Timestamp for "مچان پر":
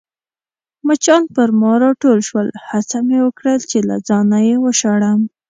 0.87-1.49